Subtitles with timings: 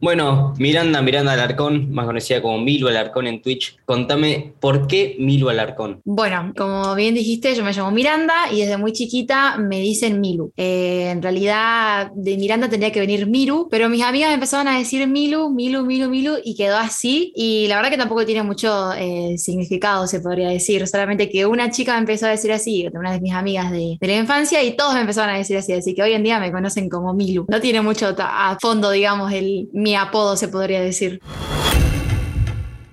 [0.00, 5.48] Bueno, Miranda, Miranda Alarcón, más conocida como Milo Alarcón en Twitch, contame por qué Milo
[5.48, 6.00] Alarcón.
[6.04, 10.52] Bueno, como bien dijiste, yo me llamo Miranda y desde muy chiquita me dicen Milu.
[10.56, 14.78] Eh, en realidad de Miranda tendría que venir Miru, pero mis amigas me empezaban a
[14.78, 17.32] decir Milu, Milu, Milu, Milu y quedó así.
[17.34, 20.86] Y la verdad que tampoco tiene mucho eh, significado, se podría decir.
[20.86, 24.06] Solamente que una chica me empezó a decir así, una de mis amigas de, de
[24.06, 25.72] la infancia, y todos me empezaron a decir así.
[25.72, 27.46] Así que hoy en día me conocen como Milu.
[27.48, 31.22] No tiene mucho a fondo, digamos, el mi apodo, se podría decir.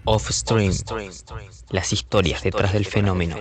[0.06, 0.74] Off Stream.
[1.70, 3.36] Las historias detrás del fenómeno.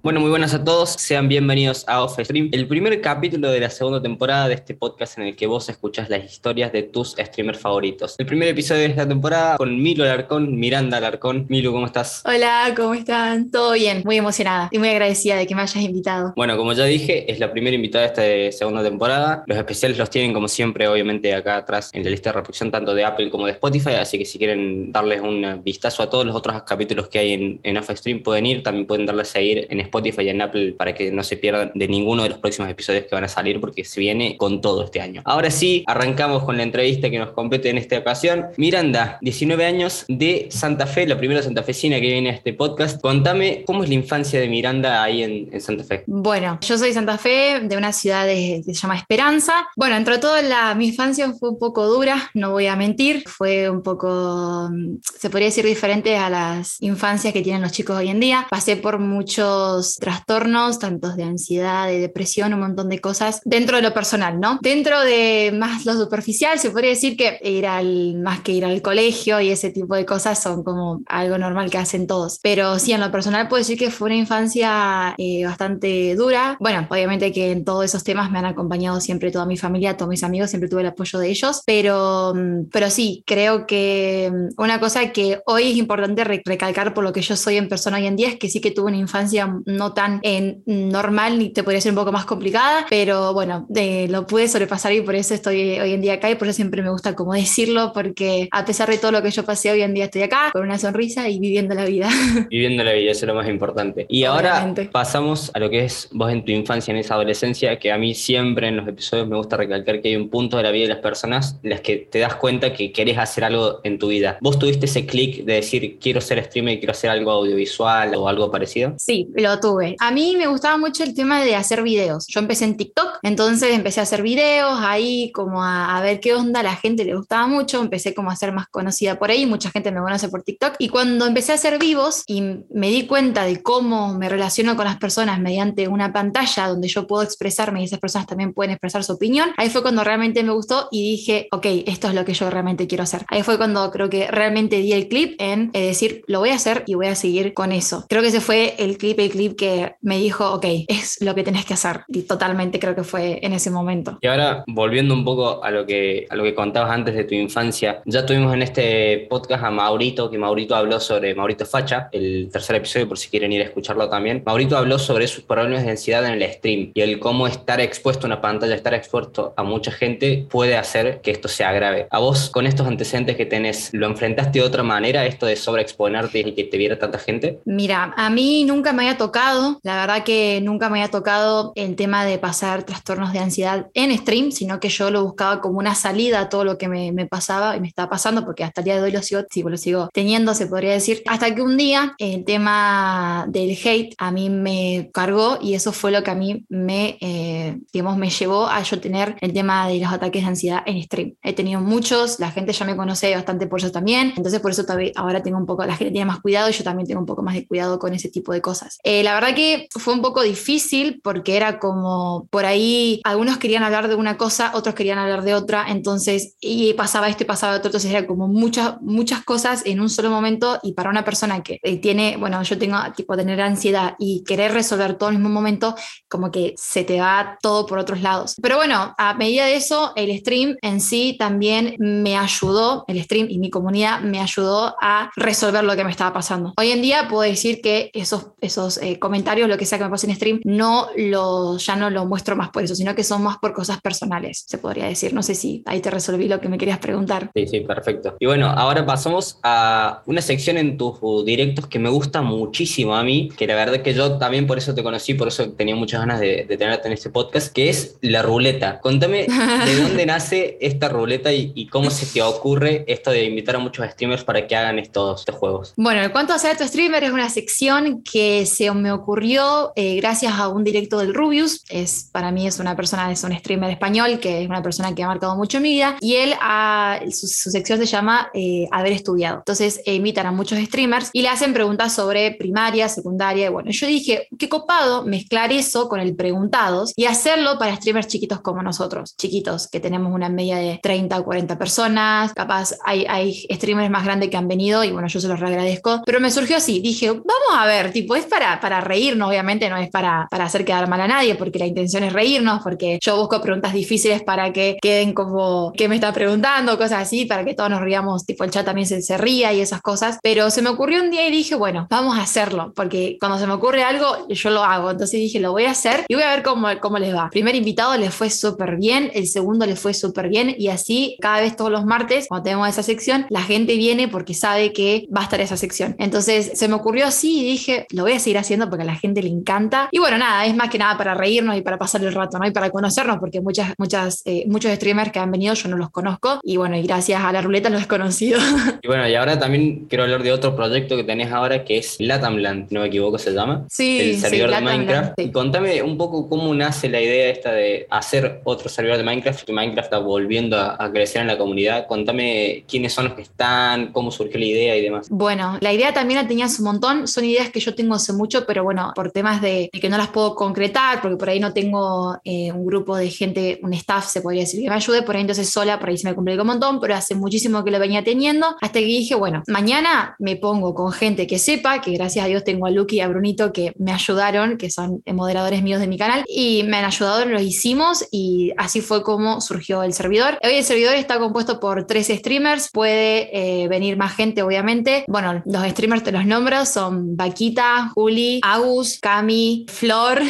[0.00, 3.68] Bueno, muy buenas a todos, sean bienvenidos a Off Stream, el primer capítulo de la
[3.68, 7.58] segunda temporada de este podcast en el que vos escuchás las historias de tus streamers
[7.58, 8.14] favoritos.
[8.16, 11.46] El primer episodio de esta temporada con Milo Alarcón, Miranda Alarcón.
[11.48, 12.22] Milo, ¿cómo estás?
[12.24, 13.50] Hola, ¿cómo están?
[13.50, 16.32] Todo bien, muy emocionada y muy agradecida de que me hayas invitado.
[16.36, 19.42] Bueno, como ya dije, es la primera invitada de esta segunda temporada.
[19.48, 22.94] Los especiales los tienen, como siempre, obviamente, acá atrás en la lista de reproducción tanto
[22.94, 26.36] de Apple como de Spotify, así que si quieren darles un vistazo a todos los
[26.36, 29.66] otros capítulos que hay en, en Off Stream, pueden ir, también pueden darle a seguir
[29.68, 32.70] en Spotify y en Apple para que no se pierdan de ninguno de los próximos
[32.70, 35.22] episodios que van a salir porque se viene con todo este año.
[35.24, 38.46] Ahora sí, arrancamos con la entrevista que nos compete en esta ocasión.
[38.56, 43.00] Miranda, 19 años de Santa Fe, la primera santafesina que viene a este podcast.
[43.00, 46.04] Contame cómo es la infancia de Miranda ahí en, Santa Fe.
[46.06, 49.68] Bueno, yo soy de Santa Fe, de una ciudad que se llama Esperanza.
[49.76, 53.24] Bueno, entre todo la, mi infancia fue un poco dura, no voy a mentir.
[53.26, 54.70] Fue un poco,
[55.02, 58.46] se podría decir, diferente a las infancias que tienen los chicos hoy en día.
[58.50, 63.82] Pasé por muchos trastornos, tantos de ansiedad, de depresión, un montón de cosas dentro de
[63.82, 64.58] lo personal, ¿no?
[64.62, 68.82] Dentro de más lo superficial, se podría decir que ir al, más que ir al
[68.82, 72.38] colegio y ese tipo de cosas son como algo normal que hacen todos.
[72.42, 76.56] Pero sí, en lo personal puedo decir que fue una infancia eh, bastante dura.
[76.60, 80.08] Bueno, obviamente que en todos esos temas me han acompañado siempre toda mi familia, todos
[80.08, 84.60] mis amigos, siempre tuve el apoyo de ellos, pero, mm, pero sí, creo que mm,
[84.60, 88.06] una cosa que hoy es importante recalcar por lo que yo soy en persona hoy
[88.06, 91.62] en día es que sí que tuve una infancia no tan en normal ni te
[91.62, 93.66] podría ser un poco más complicada, pero bueno,
[94.08, 96.82] lo pude sobrepasar y por eso estoy hoy en día acá y por eso siempre
[96.82, 99.94] me gusta como decirlo, porque a pesar de todo lo que yo pasé hoy en
[99.94, 102.08] día estoy acá con una sonrisa y viviendo la vida.
[102.50, 104.06] Viviendo la vida, eso es lo más importante.
[104.08, 107.92] Y ahora pasamos a lo que es vos en tu infancia, en esa adolescencia, que
[107.92, 110.70] a mí siempre en los episodios me gusta recalcar que hay un punto de la
[110.70, 113.98] vida de las personas en las que te das cuenta que querés hacer algo en
[113.98, 114.38] tu vida.
[114.40, 118.28] ¿Vos tuviste ese clic de decir quiero ser streamer y quiero hacer algo audiovisual o
[118.28, 118.94] algo parecido?
[118.98, 119.96] Sí, lo tuve.
[120.00, 122.26] A mí me gustaba mucho el tema de hacer videos.
[122.28, 126.62] Yo empecé en TikTok, entonces empecé a hacer videos ahí como a, ver qué onda,
[126.62, 129.90] la gente le gustaba mucho, empecé como a ser más conocida por ahí, mucha gente
[129.90, 130.74] me conoce por TikTok.
[130.78, 134.84] Y cuando empecé a hacer vivos y me di cuenta de cómo me relaciono con
[134.84, 139.04] las personas mediante una pantalla donde yo puedo expresarme y esas personas también pueden expresar
[139.04, 142.34] su opinión, ahí fue cuando realmente me gustó y dije, ok, esto es lo que
[142.34, 143.24] yo realmente quiero hacer.
[143.28, 146.54] Ahí fue cuando creo que realmente di el clip en eh, decir, lo voy a
[146.54, 148.06] hacer y voy a seguir con eso.
[148.08, 151.42] Creo que ese fue el clip, el clip que me dijo, ok, es lo que
[151.42, 152.00] tenés que hacer.
[152.08, 154.18] Y totalmente creo que fue en ese momento.
[154.20, 157.34] Y ahora, volviendo un poco a lo que, a lo que contabas antes de tu
[157.34, 162.48] infancia, ya tuvimos en este podcast a Maurito, que Maurito habló sobre Maurito Facha, el
[162.52, 164.42] tercer episodio, por si quieren ir a escucharlo también.
[164.44, 168.26] Maurito habló sobre sus problemas de ansiedad en el stream y el cómo estar expuesto
[168.26, 172.06] a una pantalla, estar expuesto a mucha gente puede hacer que esto se agrave.
[172.10, 176.40] A vos, con estos antecedentes que tenés, ¿lo enfrentaste de otra manera, esto de sobreexponerte
[176.40, 177.60] y que te viera tanta gente?
[177.64, 179.37] Mira, a mí nunca me había tocado,
[179.82, 184.16] la verdad que nunca me había tocado el tema de pasar trastornos de ansiedad en
[184.16, 187.76] stream, sino que yo lo buscaba como una salida a todo lo que me, pasaba
[187.76, 190.54] y me estaba pasando, porque hasta el día de hoy lo sigo, lo sigo teniendo,
[190.54, 195.58] se podría decir, hasta que un día el tema del hate a mí me cargó
[195.60, 199.36] y eso fue lo que a mí me, eh, digamos, me llevó a yo tener
[199.40, 201.34] el tema de los ataques de ansiedad en stream.
[201.42, 204.84] He tenido muchos, la gente ya me conoce bastante por eso también, entonces por eso
[205.16, 207.42] ahora tengo un poco, la gente tiene más cuidado y yo también tengo un poco
[207.42, 208.98] más de cuidado con ese tipo de cosas.
[209.04, 213.82] Eh, la verdad que fue un poco difícil porque era como por ahí algunos querían
[213.82, 217.76] hablar de una cosa, otros querían hablar de otra, entonces y pasaba esto y pasaba
[217.76, 221.62] otro, entonces era como muchas muchas cosas en un solo momento y para una persona
[221.62, 225.42] que eh, tiene, bueno, yo tengo tipo tener ansiedad y querer resolver todo en el
[225.42, 225.94] mismo momento,
[226.28, 228.56] como que se te va todo por otros lados.
[228.62, 233.48] Pero bueno, a medida de eso, el stream en sí también me ayudó, el stream
[233.50, 236.72] y mi comunidad me ayudó a resolver lo que me estaba pasando.
[236.78, 240.04] Hoy en día puedo decir que esos, esos eh, eh, comentarios, lo que sea que
[240.04, 243.24] me pase en stream, no lo, ya no lo muestro más por eso, sino que
[243.24, 245.34] son más por cosas personales, se podría decir.
[245.34, 247.50] No sé si ahí te resolví lo que me querías preguntar.
[247.54, 248.36] Sí, sí, perfecto.
[248.38, 253.22] Y bueno, ahora pasamos a una sección en tus directos que me gusta muchísimo a
[253.22, 255.96] mí, que la verdad es que yo también por eso te conocí, por eso tenía
[255.96, 259.00] muchas ganas de, de tenerte en este podcast, que es la ruleta.
[259.00, 263.78] Contame de dónde nace esta ruleta y, cómo se te ocurre esto de invitar a
[263.78, 265.94] muchos streamers para que hagan estos, estos juegos.
[265.96, 270.54] Bueno, el cuánto hacer tu streamer es una sección que se me ocurrió eh, gracias
[270.54, 271.84] a un directo del Rubius.
[271.88, 275.22] Es, para mí es una persona, es un streamer español que es una persona que
[275.22, 279.58] ha marcado mucho mi vida y él, a, su, sección se llama eh, Haber Estudiado.
[279.58, 283.66] Entonces invitan a muchos streamers y le hacen preguntas sobre primaria, secundaria.
[283.66, 288.28] Y bueno, yo dije, qué copado mezclar eso con el preguntados y hacerlo para streamers
[288.28, 292.52] chiquitos como nosotros, chiquitos, que tenemos una media de 30 o 40 personas.
[292.54, 296.22] Capaz hay, streamers más grandes que han venido y bueno, yo se los agradezco.
[296.24, 300.10] Pero me surgió así, dije, vamos a ver, tipo, es para reírnos, obviamente, no es
[300.10, 303.60] para, para hacer quedar mal a nadie, porque la intención es reírnos, porque yo busco
[303.60, 306.96] preguntas difíciles para que queden como, ¿qué me está preguntando?
[306.96, 310.00] Cosas así, para que todos nos riamos, tipo, el chat también se, ría y esas
[310.00, 310.38] cosas.
[310.42, 313.66] Pero se me ocurrió un día y dije, bueno, vamos a hacerlo, porque cuando se
[313.66, 315.10] me ocurre algo, yo lo hago.
[315.10, 317.50] Entonces dije, lo voy a hacer y voy a ver cómo, cómo les va.
[317.50, 321.60] primer invitado le fue súper bien, el segundo le fue súper bien y así cada
[321.60, 325.40] vez todos los martes, cuando tenemos esa sección, la gente viene porque sabe que va
[325.40, 326.16] a estar esa sección.
[326.18, 329.14] Entonces se me ocurrió así y dije, lo voy a seguir haciendo porque a la
[329.14, 330.08] gente le encanta.
[330.12, 332.66] Y bueno, nada, es más que nada para reírnos y para pasar el rato, ¿no?
[332.66, 336.10] Y para conocernos, porque muchas, muchas, eh, muchos streamers que han venido yo no los
[336.10, 338.60] conozco y bueno, y gracias a la ruleta los he conocido.
[339.00, 342.16] Y bueno, y ahora también quiero hablar de otro proyecto que tenés ahora que es
[342.18, 343.84] Latamland, no me equivoco, se llama.
[343.88, 345.40] Sí, el servidor de Minecraft.
[345.40, 349.64] Y contame un poco cómo nace la idea esta de hacer otro servidor de Minecraft,
[349.64, 352.06] que Minecraft está volviendo a, a crecer en la comunidad.
[352.06, 355.28] Contame quiénes son los que están, cómo surgió la idea y demás.
[355.30, 358.66] Bueno, la idea también la tenías un montón, son ideas que yo tengo hace mucho,
[358.68, 362.38] pero bueno, por temas de, que no las puedo concretar, porque por ahí no tengo
[362.44, 365.40] eh, un grupo de gente, un staff, se podría decir, que me ayude, por ahí
[365.40, 368.22] entonces sola, por ahí se me complica un montón, pero hace muchísimo que lo venía
[368.22, 372.48] teniendo, hasta que dije, bueno, mañana me pongo con gente que sepa, que gracias a
[372.48, 376.06] Dios tengo a Lucky y a Brunito que me ayudaron, que son moderadores míos de
[376.06, 380.58] mi canal, y me han ayudado, lo hicimos, y así fue como surgió el servidor.
[380.62, 383.48] Hoy el servidor está compuesto por tres streamers, puede
[383.82, 385.24] eh, venir más gente, obviamente.
[385.26, 390.40] Bueno, los streamers te los nombro, son Vaquita, Juli, Agus, Cami, Flor,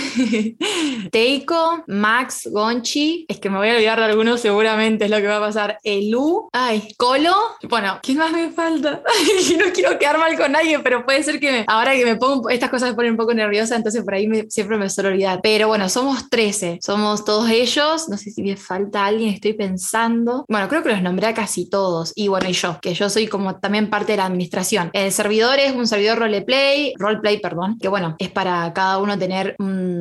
[1.13, 3.27] Teiko, Max, Gonchi.
[3.29, 5.79] Es que me voy a olvidar de algunos, seguramente es lo que va a pasar.
[5.83, 7.35] Elu, ay, Colo.
[7.69, 9.03] Bueno, ¿quién más me falta?
[9.59, 12.71] no quiero quedar mal con nadie, pero puede ser que ahora que me pongo, estas
[12.71, 15.41] cosas me ponen un poco nerviosa, entonces por ahí siempre me suelo olvidar.
[15.43, 18.09] Pero bueno, somos 13, somos todos ellos.
[18.09, 20.45] No sé si me falta alguien, estoy pensando.
[20.49, 22.13] Bueno, creo que los nombré a casi todos.
[22.15, 24.91] Y bueno, y yo, que yo soy como también parte de la administración.
[24.93, 29.57] El servidor es un servidor roleplay, roleplay, perdón, que bueno, es para cada uno tener
[29.59, 29.98] un,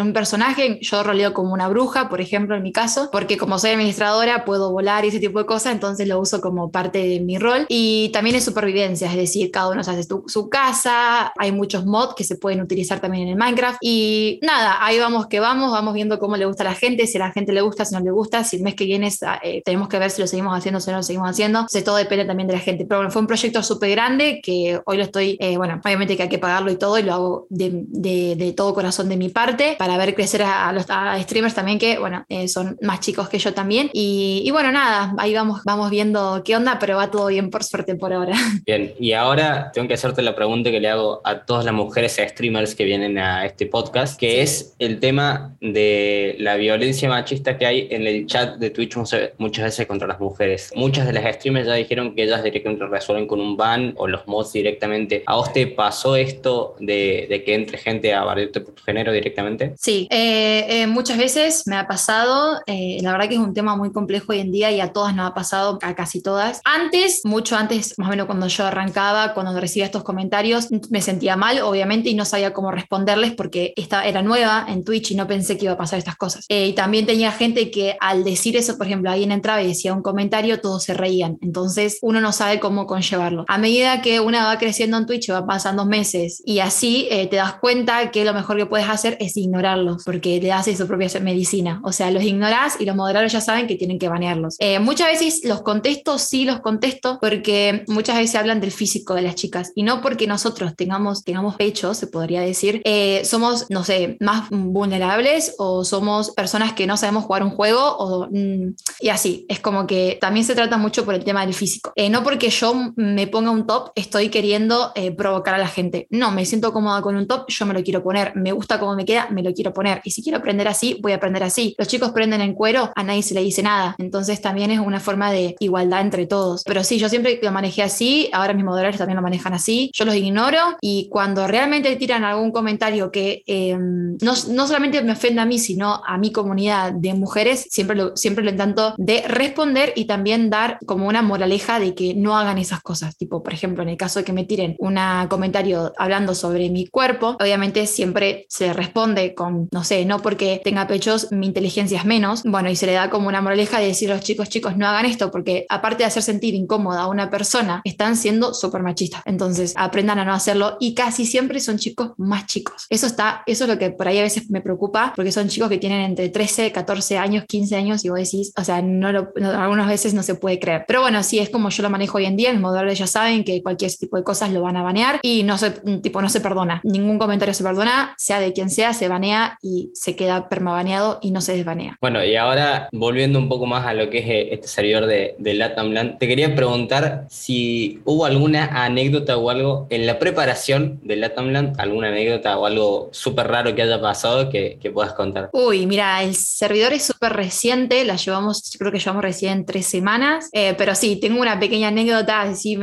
[0.00, 0.78] un personaje.
[0.80, 4.70] Yo roleo como una bruja, por ejemplo, en mi caso, porque como soy administradora puedo
[4.70, 7.66] volar y ese tipo de cosas, entonces lo uso como parte de mi rol.
[7.68, 12.14] Y también es supervivencia, es decir, cada uno se hace su, casa, hay muchos mods
[12.14, 13.78] que se pueden utilizar también en el Minecraft.
[13.80, 17.18] Y nada, ahí vamos que vamos, vamos viendo cómo le gusta a la gente, si
[17.18, 19.12] a la gente le gusta, si no le gusta, si el mes que viene
[19.42, 21.66] eh, tenemos que ver si lo seguimos haciendo, si no lo seguimos haciendo.
[21.84, 22.84] Todo depende también de la gente.
[22.84, 26.24] Pero bueno, fue un proyecto súper grande que hoy lo estoy, eh, bueno, obviamente que
[26.24, 29.57] hay que pagarlo y todo, y lo hago de, de, todo corazón de mi parte
[29.78, 30.86] para ver crecer a, los
[31.22, 33.90] streamers también que, bueno, eh, son más chicos que yo también.
[33.92, 37.94] Y, bueno, nada, ahí vamos, vamos viendo qué onda, pero va todo bien por suerte
[37.94, 38.34] por ahora.
[38.66, 42.20] Bien, y ahora tengo que hacerte la pregunta que le hago a todas las mujeres
[42.22, 47.66] streamers que vienen a este podcast, que es el tema de la violencia machista que
[47.66, 48.96] hay en el chat de Twitch
[49.38, 50.72] muchas veces contra las mujeres.
[50.74, 54.26] Muchas de las streamers ya dijeron que ellas directamente resuelven con un ban o los
[54.26, 55.22] mods directamente.
[55.26, 59.37] ¿A vos te pasó esto de, que entre gente a bardearte por tu género directamente?
[59.76, 62.60] Sí, eh, eh, muchas veces me ha pasado.
[62.66, 65.14] Eh, la verdad que es un tema muy complejo hoy en día y a todas
[65.14, 66.60] nos ha pasado, a casi todas.
[66.64, 71.36] Antes, mucho antes, más o menos cuando yo arrancaba, cuando recibía estos comentarios, me sentía
[71.36, 75.26] mal, obviamente, y no sabía cómo responderles porque esta era nueva en Twitch y no
[75.26, 76.44] pensé que iba a pasar estas cosas.
[76.48, 80.02] y también tenía gente que al decir eso, por ejemplo, alguien entraba y decía un
[80.02, 81.38] comentario, todos se reían.
[81.40, 83.44] Entonces uno no sabe cómo conllevarlo.
[83.48, 87.54] A medida que una va creciendo en Twitch, va pasando meses y así te das
[87.54, 91.08] cuenta que lo mejor que puedes hacer es es ignorarlos, porque le hace su propia
[91.20, 91.80] medicina.
[91.84, 94.56] O sea, los ignorás y los moderadores ya saben que tienen que banearlos.
[94.58, 99.22] Eh, muchas veces los contesto, sí los contesto, porque muchas veces hablan del físico de
[99.22, 103.84] las chicas y no porque nosotros tengamos, tengamos pecho, se podría decir, eh, somos, no
[103.84, 109.08] sé, más vulnerables o somos personas que no sabemos jugar un juego o, mm, y
[109.08, 109.46] así.
[109.48, 111.92] Es como que también se trata mucho por el tema del físico.
[111.94, 116.06] Eh, no porque yo me ponga un top, estoy queriendo provocar a la gente.
[116.10, 118.32] No, me siento cómoda con un top, yo me lo quiero poner.
[118.34, 120.00] Me gusta cómo me queda, me lo quiero poner.
[120.04, 121.74] Y si quiero aprender así, voy a aprender así.
[121.78, 123.96] Los chicos prenden en cuero, a nadie se le dice nada.
[123.98, 126.62] Entonces también es una forma de igualdad entre todos.
[126.64, 129.90] Pero sí, yo siempre lo manejé así, ahora mis moderadores también lo manejan así.
[129.92, 135.12] Yo los ignoro y cuando realmente tiran algún comentario que em, no, no, solamente me
[135.12, 139.22] ofenda a mí, sino a mi comunidad de mujeres, siempre lo, siempre lo intento de
[139.26, 143.16] responder y también dar como una moraleja de que no hagan esas cosas.
[143.16, 144.98] Tipo, por ejemplo, en el caso de que me tiren un
[145.28, 150.86] comentario hablando sobre mi cuerpo, obviamente siempre se responde con, no sé, no porque tenga
[150.86, 152.42] pechos, mi inteligencia es menos.
[152.44, 154.86] Bueno, y se le da como una moraleja de decir a los chicos, chicos, no
[154.86, 159.22] hagan esto, porque aparte de hacer sentir incómoda a una persona, están siendo súper machistas.
[159.24, 162.86] Entonces, aprendan a no hacerlo y casi siempre son chicos más chicos.
[162.90, 165.68] Eso está, eso es lo que por ahí a veces me preocupa, porque son chicos
[165.68, 169.32] que tienen entre 13, 14 años, 15 años y vos decís, o sea, no lo,
[169.36, 170.84] algunas veces no se puede creer.
[170.86, 173.44] Pero bueno, sí, es como yo lo manejo hoy en día, los moderadores ya saben
[173.44, 175.70] que cualquier tipo de cosas lo van a banear y no se,
[176.02, 176.80] tipo, no se perdona.
[176.84, 181.30] Ningún comentario se perdona, sea de quien sea, se banea y se queda permabaneado y
[181.30, 181.96] no se desbanea.
[182.00, 185.34] Bueno, y ahora volviendo un poco más a lo que es eh, este servidor de,
[185.38, 191.16] de Latamland, te quería preguntar si hubo alguna anécdota o algo en la preparación de
[191.16, 195.50] Latamland, alguna anécdota o algo súper raro que haya pasado que, que, puedas contar.
[195.52, 200.48] Uy, mira, el servidor es súper reciente, la llevamos, creo que llevamos recién tres semanas,
[200.52, 202.78] eh, pero sí, tengo una pequeña anécdota, así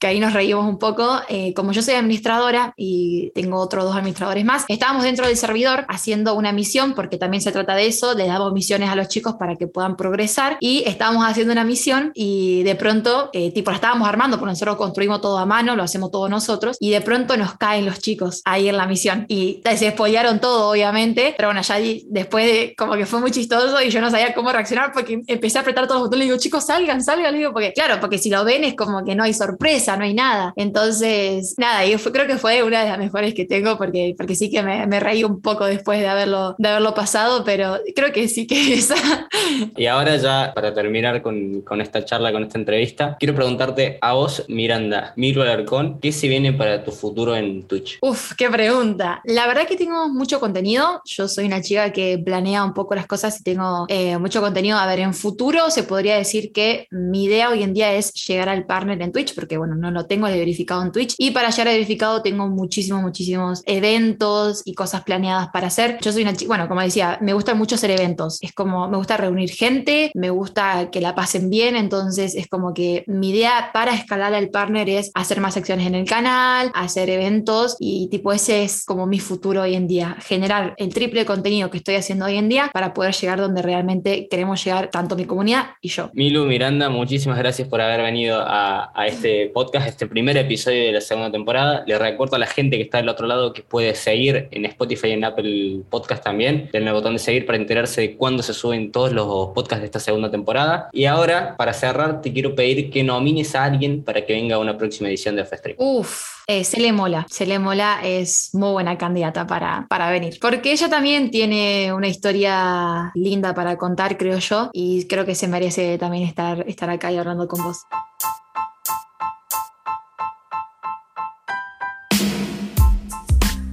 [0.00, 1.20] que ahí nos reímos un poco.
[1.28, 5.57] Eh, como yo soy administradora y tengo otros dos administradores más, estábamos dentro del servidor
[5.66, 9.34] haciendo una misión, porque también se trata de eso, le damos misiones a los chicos
[9.38, 13.76] para que puedan progresar y estábamos haciendo una misión y de pronto, eh, tipo, la
[13.76, 17.36] estábamos armando, porque nosotros construimos todo a mano, lo hacemos todos nosotros, y de pronto
[17.36, 21.62] nos caen los chicos ahí en la misión y se spoilearon todo, obviamente, pero bueno,
[21.62, 25.20] ya después de, como que fue muy chistoso y yo no sabía cómo reaccionar porque
[25.26, 28.18] empecé a apretar todos los botones y digo, chicos, salgan, salgan, digo, porque claro, porque
[28.18, 30.52] si lo ven es como que no hay sorpresa, no hay nada.
[30.56, 34.50] Entonces, nada, y creo que fue una de las mejores que tengo porque, porque sí
[34.50, 38.28] que me, me reí un poco después de haberlo, de haberlo pasado, pero creo que
[38.28, 39.28] sí que esa.
[39.76, 44.12] Y ahora ya, para terminar con, con, esta charla, con esta entrevista, quiero preguntarte a
[44.12, 47.98] vos, Miranda, Miro Alarcón, ¿qué se viene para tu futuro en Twitch?
[48.02, 49.20] Uf, qué pregunta.
[49.24, 51.02] La verdad que tengo mucho contenido.
[51.04, 54.78] Yo soy una chica que planea un poco las cosas y tengo eh, mucho contenido.
[54.78, 58.48] A ver, en futuro se podría decir que mi idea hoy en día es llegar
[58.48, 61.14] al partner en Twitch, porque bueno, no lo tengo verificado en Twitch.
[61.18, 65.98] Y para llegar a verificado tengo muchísimos, muchísimos eventos y cosas planeadas para hacer.
[66.00, 68.38] Yo soy una chica, bueno, como decía, me gusta mucho hacer eventos.
[68.42, 72.74] Es como, me gusta reunir gente, me gusta que la pasen bien, entonces es como
[72.74, 77.10] que mi idea para escalar al partner es hacer más secciones en el canal, hacer
[77.10, 81.70] eventos y tipo ese es como mi futuro hoy en día, generar el triple contenido
[81.70, 85.24] que estoy haciendo hoy en día para poder llegar donde realmente queremos llegar tanto mi
[85.24, 86.10] comunidad y yo.
[86.14, 90.92] Milu, Miranda, muchísimas gracias por haber venido a, a este podcast, este primer episodio de
[90.92, 91.84] la segunda temporada.
[91.86, 95.08] Le recuerdo a la gente que está del otro lado que puede seguir en Spotify
[95.08, 96.68] y en Apple Podcast también.
[96.72, 99.86] Denle el botón de seguir para enterarse de cuándo se suben todos los podcasts de
[99.86, 100.88] esta segunda temporada.
[100.92, 104.58] Y ahora, para cerrar, te quiero pedir que nomines a alguien para que venga a
[104.58, 105.76] una próxima edición de Festream.
[105.78, 107.26] Uf, eh, se le mola.
[107.30, 110.38] Se le mola es muy buena candidata para, para venir.
[110.40, 114.70] Porque ella también tiene una historia linda para contar, creo yo.
[114.72, 117.78] Y creo que se merece también estar, estar acá y hablando con vos.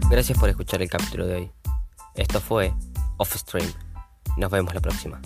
[0.09, 1.51] Gracias por escuchar el capítulo de hoy.
[2.13, 2.73] Esto fue
[3.17, 3.67] Off Stream.
[4.37, 5.19] Nos vemos la próxima.